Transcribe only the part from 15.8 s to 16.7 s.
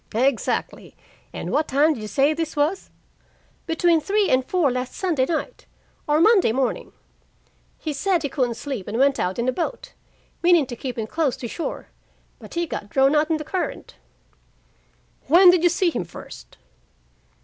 him first?"